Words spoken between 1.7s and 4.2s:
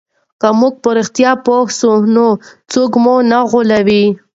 سو نو څوک مو نه غولوي.